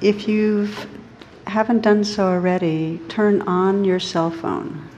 if 0.00 0.28
you 0.28 0.68
haven't 1.46 1.80
done 1.82 2.04
so 2.04 2.26
already, 2.26 3.00
turn 3.08 3.42
on 3.42 3.84
your 3.84 4.00
cell 4.00 4.30
phone. 4.30 4.88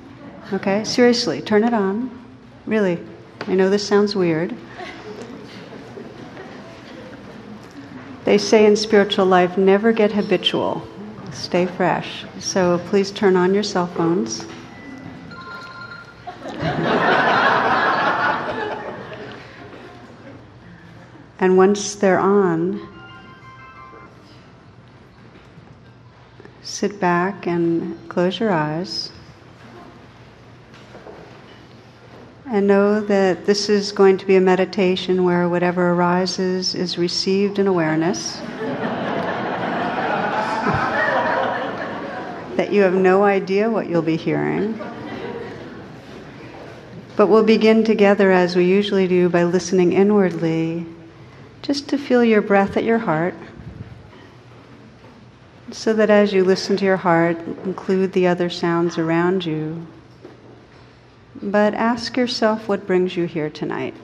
Okay? 0.53 0.83
Seriously, 0.85 1.41
turn 1.41 1.65
it 1.65 1.75
on. 1.75 2.11
Really. 2.67 2.99
I 3.47 3.55
know 3.55 3.71
this 3.71 3.87
sounds 3.87 4.17
weird. 4.17 4.55
They 8.25 8.37
say 8.37 8.67
in 8.67 8.77
spiritual 8.77 9.25
life, 9.25 9.57
never 9.57 9.91
get 9.93 10.13
habitual, 10.13 10.87
stay 11.33 11.65
fresh. 11.65 12.27
So 12.39 12.79
please 12.87 13.11
turn 13.11 13.37
on 13.37 13.55
your 13.55 13.63
cell 13.63 13.87
phones. 13.87 14.45
and 21.41 21.57
once 21.57 21.95
they're 21.95 22.19
on, 22.19 22.98
sit 26.79 27.01
back 27.01 27.49
and 27.49 27.99
close 28.09 28.39
your 28.39 28.53
eyes. 28.53 29.11
And 32.47 32.69
know 32.69 33.01
that 33.01 33.47
this 33.47 33.69
is 33.69 33.91
going 33.91 34.17
to 34.19 34.25
be 34.25 34.37
a 34.37 34.41
meditation 34.41 35.25
where 35.25 35.49
whatever 35.49 35.91
arises 35.91 36.77
is 36.77 36.97
received 36.97 37.59
in 37.59 37.67
awareness. 37.67 38.37
that 42.57 42.73
you 42.73 42.83
have 42.83 42.95
no 42.95 43.25
idea 43.25 43.69
what 43.69 43.89
you'll 43.91 44.01
be 44.01 44.17
hearing. 44.17 44.79
But 47.17 47.27
we'll 47.27 47.43
begin 47.43 47.83
together 47.83 48.31
as 48.31 48.55
we 48.55 48.67
usually 48.67 49.09
do 49.09 49.29
by 49.29 49.43
listening 49.43 49.95
inwardly, 49.95 50.87
just 51.61 51.89
to 51.89 51.99
feel 51.99 52.23
your 52.23 52.41
breath 52.41 52.77
at 52.77 52.85
your 52.85 52.99
heart. 52.99 53.35
So 55.71 55.93
that 55.93 56.09
as 56.09 56.33
you 56.33 56.45
listen 56.45 56.77
to 56.79 56.85
your 56.85 56.97
heart, 56.97 57.39
include 57.65 58.13
the 58.13 58.27
other 58.27 58.49
sounds 58.49 58.97
around 58.97 59.45
you. 59.45 59.87
But 61.43 61.75
ask 61.75 62.17
yourself 62.17 62.69
what 62.69 62.87
brings 62.87 63.17
you 63.17 63.27
here 63.27 63.51
tonight. 63.51 63.95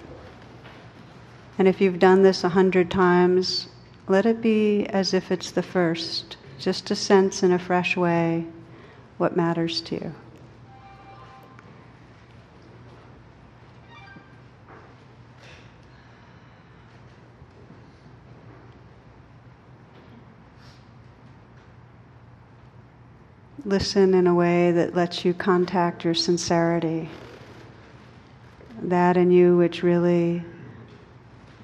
And 1.58 1.66
if 1.66 1.80
you've 1.80 1.98
done 1.98 2.22
this 2.22 2.44
a 2.44 2.50
hundred 2.50 2.90
times, 2.90 3.68
let 4.08 4.26
it 4.26 4.42
be 4.42 4.86
as 4.86 5.14
if 5.14 5.32
it's 5.32 5.50
the 5.50 5.62
first, 5.62 6.36
just 6.58 6.86
to 6.88 6.94
sense 6.94 7.42
in 7.42 7.50
a 7.50 7.58
fresh 7.58 7.96
way 7.96 8.44
what 9.16 9.36
matters 9.36 9.80
to 9.82 9.94
you. 9.94 10.14
Listen 23.62 24.14
in 24.14 24.27
a 24.27 24.34
way 24.34 24.72
that 24.72 24.94
lets 24.94 25.24
you 25.24 25.33
contact 25.33 26.05
your 26.05 26.14
sincerity, 26.14 27.08
that 28.83 29.16
in 29.16 29.30
you 29.30 29.56
which 29.56 29.83
really, 29.83 30.42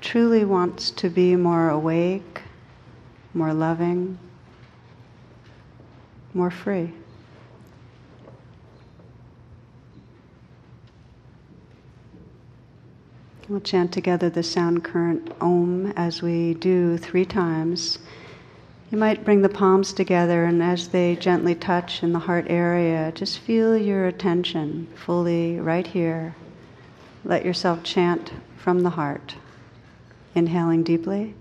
truly 0.01 0.45
wants 0.45 0.91
to 0.93 1.11
be 1.11 1.35
more 1.37 1.69
awake, 1.69 2.43
more 3.35 3.53
loving, 3.53 4.19
more 6.33 6.51
free. 6.51 6.93
We'll 13.49 13.61
chant 13.61 13.93
together 13.93 14.31
the 14.31 14.45
sound 14.45 14.85
current 14.85 15.33
Om 15.41 15.93
as 15.97 16.23
we 16.23 16.55
do 16.55 16.97
three 16.97 17.25
times. 17.25 17.99
You 18.91 18.99
might 18.99 19.25
bring 19.25 19.43
the 19.43 19.49
palms 19.49 19.93
together, 19.93 20.45
and 20.45 20.61
as 20.61 20.89
they 20.89 21.15
gently 21.15 21.55
touch 21.55 22.03
in 22.03 22.13
the 22.13 22.19
heart 22.19 22.47
area, 22.49 23.13
just 23.15 23.39
feel 23.39 23.77
your 23.77 24.07
attention 24.07 24.89
fully 24.97 25.61
right 25.61 25.87
here. 25.87 26.35
Let 27.25 27.45
yourself 27.45 27.85
chant 27.85 28.33
from 28.57 28.81
the 28.81 28.91
heart. 28.91 29.37
Inhaling 30.35 30.83
deeply. 30.83 31.35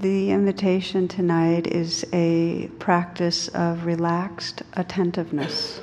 The 0.00 0.30
invitation 0.30 1.08
tonight 1.08 1.66
is 1.66 2.06
a 2.12 2.68
practice 2.78 3.48
of 3.48 3.84
relaxed 3.84 4.62
attentiveness, 4.74 5.80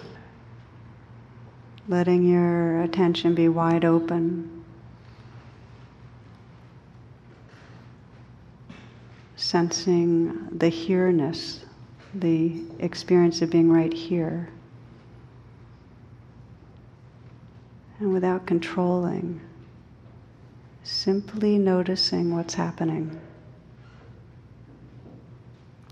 letting 1.89 2.23
your 2.23 2.81
attention 2.81 3.35
be 3.35 3.49
wide 3.49 3.83
open, 3.83 4.63
sensing 9.35 10.47
the 10.49 10.69
here-ness, 10.69 11.65
the 12.13 12.61
experience 12.79 13.41
of 13.41 13.49
being 13.49 13.69
right 13.69 13.91
here, 13.91 14.47
and 17.99 18.13
without 18.13 18.45
controlling, 18.45 19.41
simply 20.83 21.57
noticing 21.57 22.33
what's 22.33 22.53
happening 22.53 23.19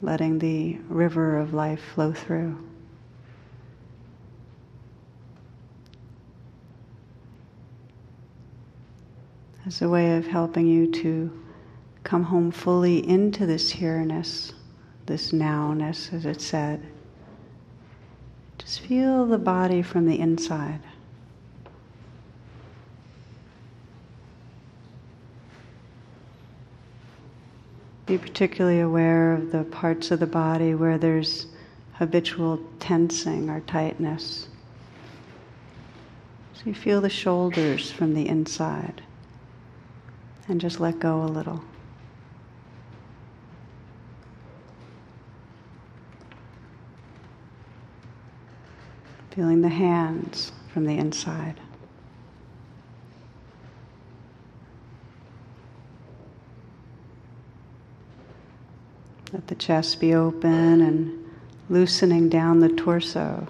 letting 0.03 0.37
the 0.37 0.77
river 0.89 1.37
of 1.37 1.53
life 1.53 1.81
flow 1.95 2.11
through. 2.11 2.57
As 9.65 9.81
a 9.81 9.87
way 9.87 10.17
of 10.17 10.27
helping 10.27 10.67
you 10.67 10.91
to 10.91 11.31
come 12.03 12.23
home 12.23 12.51
fully 12.51 13.07
into 13.07 13.45
this 13.45 13.69
here-ness, 13.71 14.51
this 15.05 15.31
nowness, 15.31 16.11
as 16.11 16.25
it 16.25 16.41
said. 16.41 16.85
Just 18.57 18.81
feel 18.81 19.25
the 19.25 19.37
body 19.37 19.81
from 19.81 20.05
the 20.05 20.19
inside. 20.19 20.81
Be 28.13 28.19
particularly 28.19 28.79
aware 28.79 29.33
of 29.33 29.51
the 29.51 29.63
parts 29.63 30.11
of 30.11 30.19
the 30.19 30.27
body 30.27 30.75
where 30.75 30.99
there's 30.99 31.47
habitual 31.93 32.59
tensing 32.79 33.49
or 33.49 33.61
tightness. 33.61 34.49
So 36.53 36.61
you 36.65 36.75
feel 36.75 37.01
the 37.01 37.09
shoulders 37.09 37.89
from 37.91 38.13
the 38.13 38.27
inside 38.27 39.01
and 40.47 40.61
just 40.61 40.79
let 40.79 40.99
go 40.99 41.23
a 41.23 41.25
little. 41.25 41.63
Feeling 49.31 49.63
the 49.63 49.69
hands 49.69 50.51
from 50.71 50.85
the 50.85 50.99
inside. 50.99 51.59
Let 59.33 59.47
the 59.47 59.55
chest 59.55 59.99
be 59.99 60.13
open 60.13 60.81
and 60.81 61.25
loosening 61.67 62.29
down 62.29 62.59
the 62.59 62.69
torso 62.69 63.47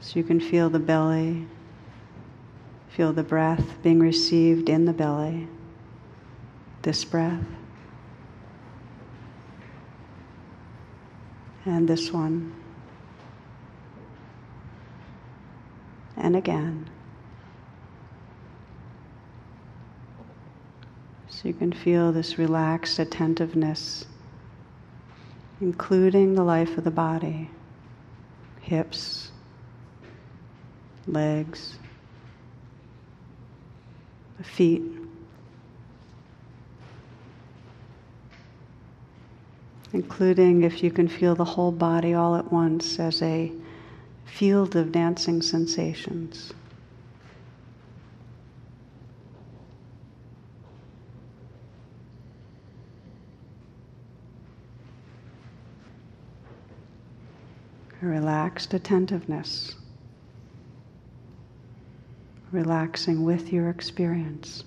so 0.00 0.18
you 0.18 0.24
can 0.24 0.40
feel 0.40 0.70
the 0.70 0.78
belly, 0.78 1.46
feel 2.88 3.12
the 3.12 3.22
breath 3.22 3.82
being 3.82 4.00
received 4.00 4.70
in 4.70 4.86
the 4.86 4.94
belly, 4.94 5.46
this 6.80 7.04
breath, 7.04 7.44
and 11.66 11.86
this 11.86 12.10
one, 12.10 12.54
and 16.16 16.34
again. 16.34 16.88
So 21.28 21.46
you 21.46 21.52
can 21.52 21.72
feel 21.74 22.10
this 22.10 22.38
relaxed 22.38 22.98
attentiveness 22.98 24.06
including 25.60 26.34
the 26.34 26.44
life 26.44 26.78
of 26.78 26.84
the 26.84 26.90
body, 26.90 27.50
hips, 28.60 29.32
legs, 31.06 31.76
the 34.36 34.44
feet. 34.44 34.82
Including 39.92 40.62
if 40.64 40.82
you 40.82 40.90
can 40.90 41.08
feel 41.08 41.34
the 41.34 41.44
whole 41.44 41.72
body 41.72 42.12
all 42.12 42.36
at 42.36 42.52
once 42.52 42.98
as 42.98 43.22
a 43.22 43.50
field 44.26 44.76
of 44.76 44.92
dancing 44.92 45.40
sensations. 45.40 46.52
Relaxed 58.08 58.72
attentiveness, 58.74 59.74
relaxing 62.50 63.24
with 63.24 63.52
your 63.52 63.68
experience. 63.68 64.64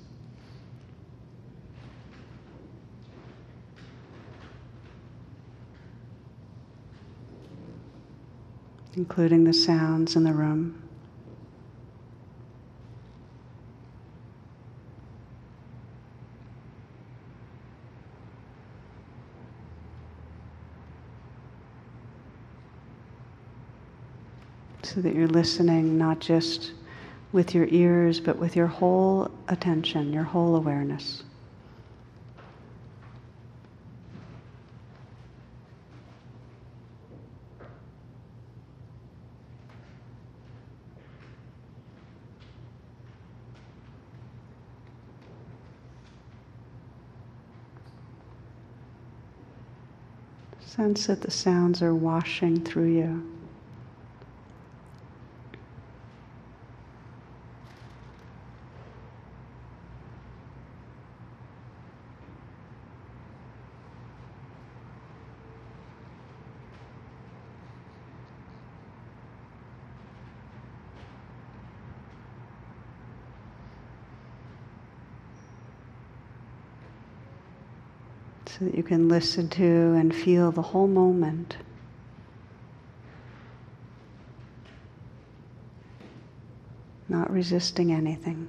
Including 8.93 9.45
the 9.45 9.53
sounds 9.53 10.15
in 10.15 10.23
the 10.23 10.33
room. 10.33 10.90
So 24.93 24.99
that 24.99 25.15
you're 25.15 25.27
listening 25.27 25.97
not 25.97 26.19
just 26.19 26.73
with 27.31 27.55
your 27.55 27.65
ears, 27.69 28.19
but 28.19 28.37
with 28.37 28.57
your 28.57 28.67
whole 28.67 29.31
attention, 29.47 30.11
your 30.11 30.23
whole 30.23 30.57
awareness. 30.57 31.23
Sense 50.59 51.07
that 51.07 51.21
the 51.21 51.31
sounds 51.31 51.81
are 51.81 51.95
washing 51.95 52.61
through 52.61 52.93
you. 52.93 53.40
That 78.61 78.75
you 78.75 78.83
can 78.83 79.09
listen 79.09 79.49
to 79.49 79.63
and 79.63 80.15
feel 80.15 80.51
the 80.51 80.61
whole 80.61 80.87
moment. 80.87 81.57
Not 87.09 87.31
resisting 87.31 87.91
anything. 87.91 88.47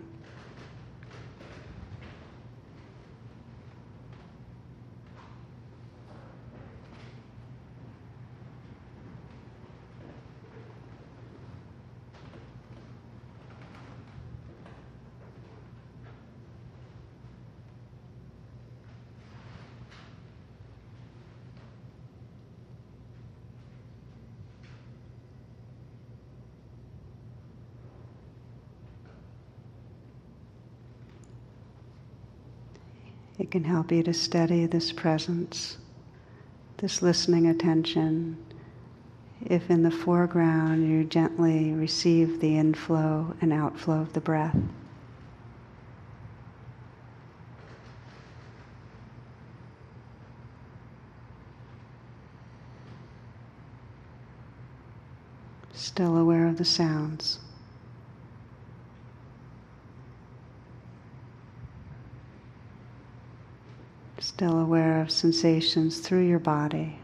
It 33.39 33.51
can 33.51 33.65
help 33.65 33.91
you 33.91 34.03
to 34.03 34.13
steady 34.13 34.67
this 34.67 34.93
presence, 34.93 35.79
this 36.77 37.03
listening 37.03 37.47
attention. 37.47 38.37
If 39.45 39.71
in 39.71 39.83
the 39.83 39.91
foreground 39.91 40.89
you 40.89 41.05
gently 41.05 41.73
receive 41.73 42.41
the 42.41 42.59
inflow 42.59 43.35
and 43.41 43.53
outflow 43.53 44.01
of 44.01 44.13
the 44.13 44.21
breath. 44.21 44.57
Still 55.73 56.17
aware 56.17 56.47
of 56.47 56.59
the 56.59 56.65
sounds. 56.65 57.41
Still 64.35 64.59
aware 64.59 65.03
of 65.03 65.11
sensations 65.11 65.99
through 65.99 66.27
your 66.27 66.39
body. 66.39 66.99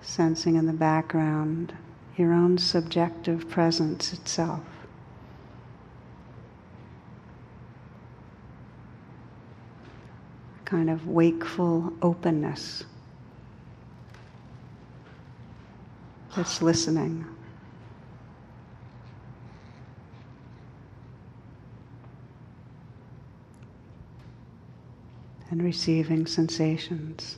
Sensing 0.00 0.54
in 0.54 0.66
the 0.66 0.72
background 0.72 1.74
your 2.16 2.32
own 2.32 2.56
subjective 2.56 3.50
presence 3.50 4.12
itself. 4.12 4.73
Kind 10.64 10.88
of 10.88 11.06
wakeful 11.06 11.92
openness 12.02 12.84
that's 16.36 16.60
listening. 16.62 17.24
And 25.50 25.62
receiving 25.62 26.26
sensations. 26.26 27.36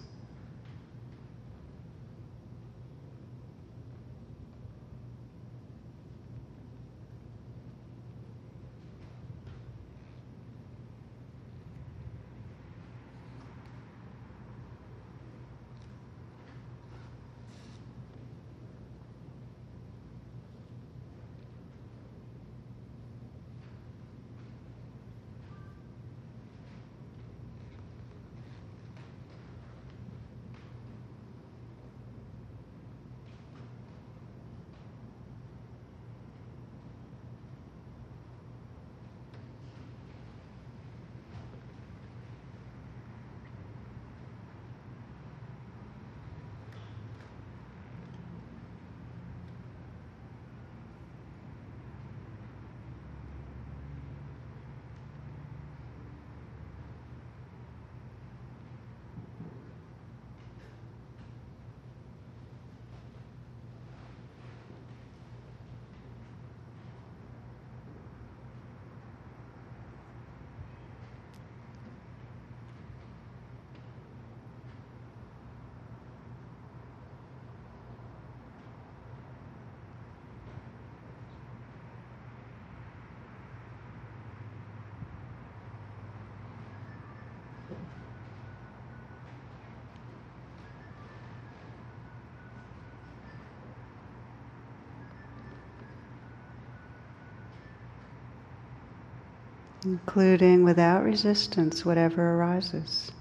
Including 99.87 100.65
without 100.65 101.05
resistance 101.05 101.85
whatever 101.85 102.35
arises 102.35 103.13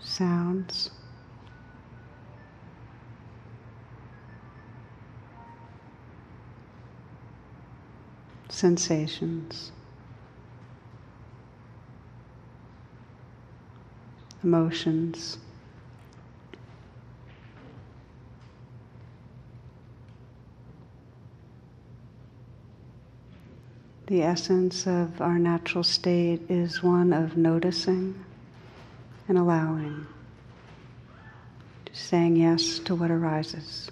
sounds, 0.00 0.90
sensations, 8.48 9.72
emotions. 14.44 15.38
The 24.06 24.22
essence 24.22 24.86
of 24.86 25.22
our 25.22 25.38
natural 25.38 25.82
state 25.82 26.42
is 26.50 26.82
one 26.82 27.14
of 27.14 27.38
noticing 27.38 28.22
and 29.26 29.38
allowing, 29.38 30.06
saying 31.92 32.36
yes 32.36 32.78
to 32.80 32.94
what 32.94 33.10
arises. 33.10 33.90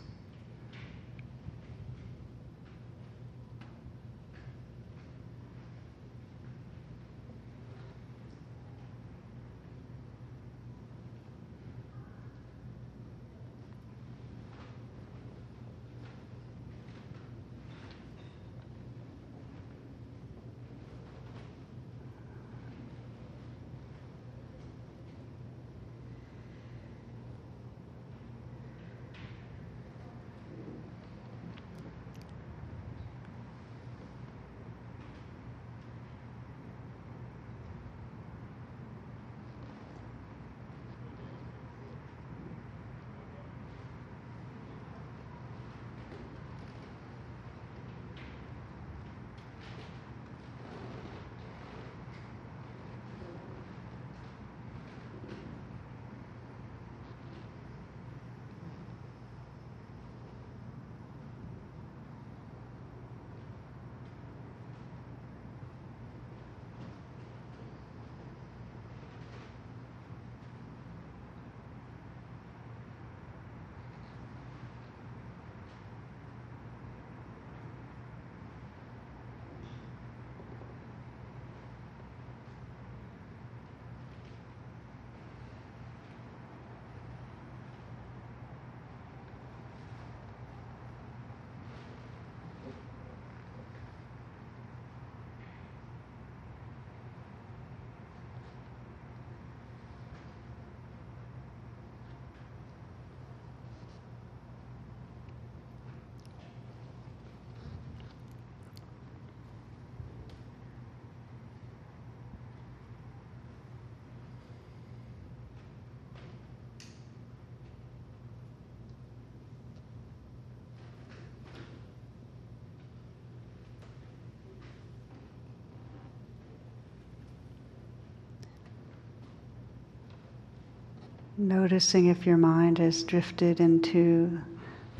Noticing 131.38 132.06
if 132.06 132.26
your 132.26 132.36
mind 132.36 132.76
has 132.76 133.02
drifted 133.02 133.58
into 133.58 134.38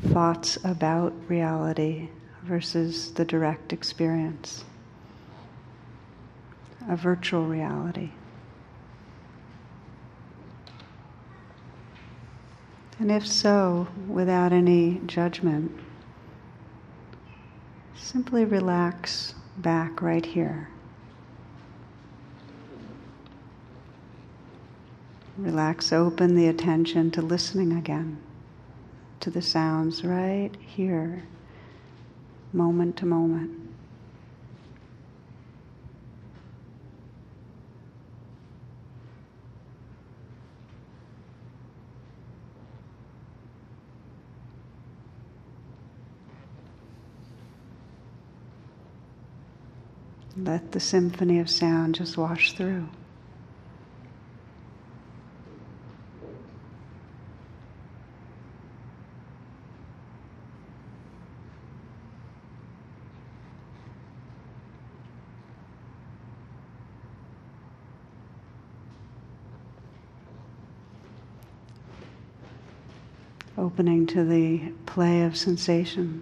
thoughts 0.01 0.57
about 0.63 1.13
reality 1.27 2.09
versus 2.41 3.11
the 3.11 3.23
direct 3.23 3.71
experience, 3.71 4.65
a 6.89 6.95
virtual 6.95 7.45
reality. 7.45 8.09
And 12.97 13.11
if 13.11 13.27
so, 13.27 13.87
without 14.07 14.51
any 14.51 15.01
judgment, 15.05 15.71
simply 17.95 18.43
relax 18.43 19.35
back 19.57 20.01
right 20.01 20.25
here. 20.25 20.69
Relax, 25.43 25.91
open 25.91 26.35
the 26.35 26.47
attention 26.47 27.11
to 27.11 27.21
listening 27.21 27.73
again 27.73 28.17
to 29.19 29.29
the 29.29 29.41
sounds 29.41 30.01
right 30.01 30.51
here, 30.65 31.23
moment 32.53 32.95
to 32.95 33.05
moment. 33.05 33.51
Let 50.37 50.71
the 50.71 50.79
symphony 50.79 51.37
of 51.39 51.49
sound 51.49 51.95
just 51.95 52.17
wash 52.17 52.53
through. 52.53 52.87
Opening 73.73 74.05
to 74.05 74.23
the 74.23 74.59
play 74.85 75.23
of 75.23 75.35
sensation. 75.35 76.21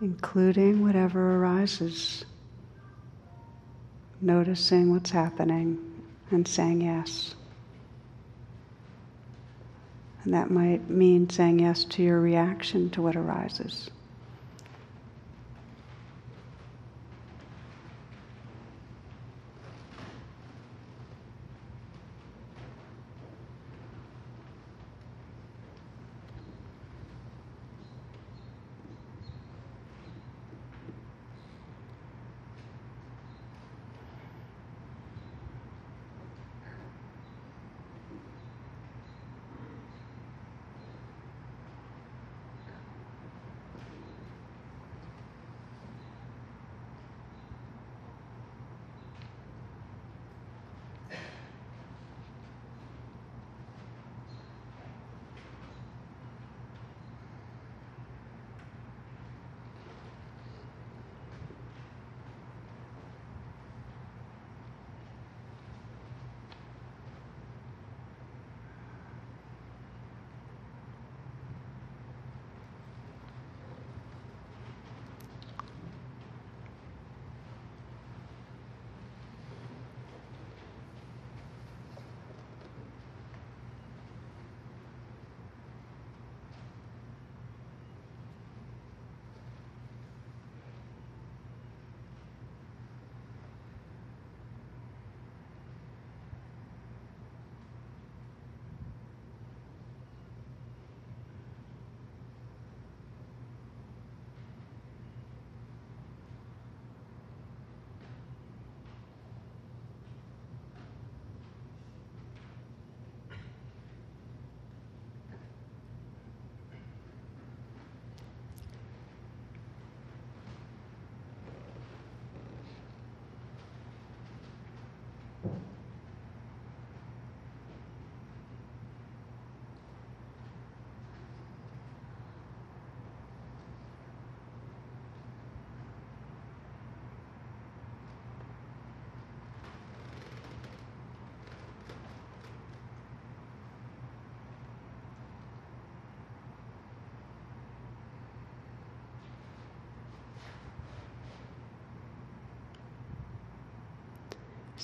including 0.00 0.82
whatever 0.82 1.36
arises 1.36 2.24
noticing 4.22 4.90
what's 4.90 5.10
happening 5.10 5.78
and 6.30 6.46
saying 6.46 6.82
yes. 6.82 7.34
And 10.24 10.32
that 10.32 10.50
might 10.50 10.88
mean 10.88 11.28
saying 11.28 11.58
yes 11.58 11.84
to 11.84 12.02
your 12.02 12.20
reaction 12.20 12.90
to 12.90 13.02
what 13.02 13.16
arises. 13.16 13.90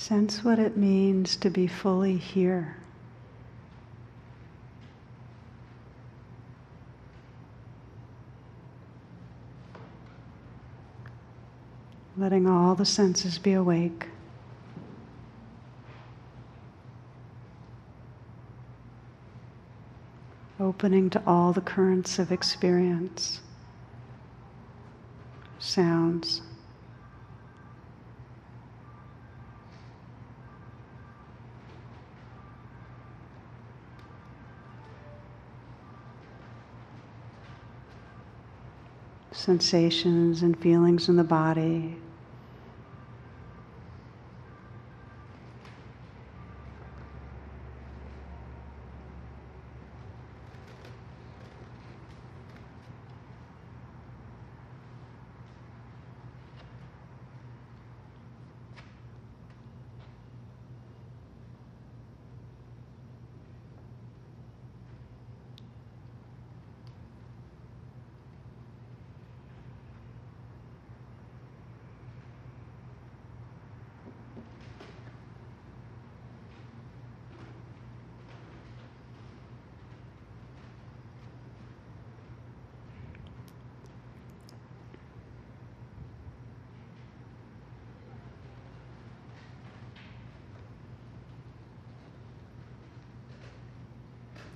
Sense 0.08 0.42
what 0.42 0.58
it 0.58 0.74
means 0.74 1.36
to 1.36 1.50
be 1.50 1.66
fully 1.66 2.16
here. 2.16 2.78
Letting 12.16 12.46
all 12.46 12.74
the 12.74 12.86
senses 12.86 13.36
be 13.36 13.52
awake. 13.52 14.06
Opening 20.58 21.10
to 21.10 21.22
all 21.26 21.52
the 21.52 21.60
currents 21.60 22.18
of 22.18 22.32
experience, 22.32 23.42
sounds. 25.58 26.40
Sensations 39.48 40.42
and 40.42 40.58
feelings 40.58 41.08
in 41.08 41.16
the 41.16 41.24
body. 41.24 41.96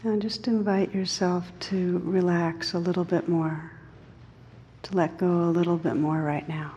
Now 0.04 0.16
just 0.16 0.48
invite 0.48 0.92
yourself 0.92 1.52
to 1.70 2.02
relax 2.04 2.74
a 2.74 2.78
little 2.78 3.04
bit 3.04 3.28
more, 3.28 3.70
to 4.82 4.96
let 4.96 5.16
go 5.16 5.28
a 5.28 5.52
little 5.52 5.76
bit 5.76 5.94
more 5.94 6.20
right 6.20 6.48
now. 6.48 6.74